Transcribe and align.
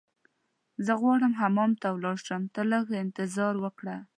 زه 0.85 0.93
غواړم 1.01 1.33
حمام 1.41 1.71
ته 1.81 1.87
ولاړ 1.91 2.17
شم، 2.25 2.41
ته 2.53 2.61
لږ 2.71 2.85
انتظار 3.03 3.55
وکړه. 3.63 3.95